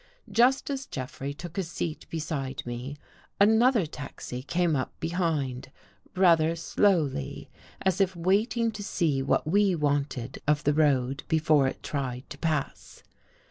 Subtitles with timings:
[0.31, 2.97] Just as Jeffrey took his seat beside me,
[3.39, 5.71] another taxi came up behind,
[6.15, 7.51] rather slowly,
[7.83, 12.39] as if waiting to see what we wanted of the road before it tried to
[12.39, 13.03] pass.